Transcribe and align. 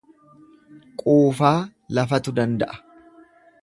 Quufaa 1.03 1.53
lafatu 1.97 2.37
danda'a. 2.41 2.85